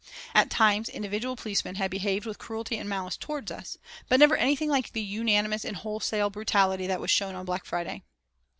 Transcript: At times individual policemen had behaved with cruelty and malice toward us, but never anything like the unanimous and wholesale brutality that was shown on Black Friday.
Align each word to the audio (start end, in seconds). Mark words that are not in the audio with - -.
At 0.33 0.49
times 0.49 0.89
individual 0.89 1.35
policemen 1.35 1.75
had 1.75 1.91
behaved 1.91 2.25
with 2.25 2.39
cruelty 2.39 2.75
and 2.79 2.89
malice 2.89 3.15
toward 3.15 3.51
us, 3.51 3.77
but 4.09 4.19
never 4.19 4.35
anything 4.35 4.67
like 4.67 4.93
the 4.93 5.03
unanimous 5.03 5.63
and 5.63 5.75
wholesale 5.77 6.31
brutality 6.31 6.87
that 6.87 6.99
was 7.01 7.11
shown 7.11 7.35
on 7.35 7.45
Black 7.45 7.65
Friday. 7.65 8.01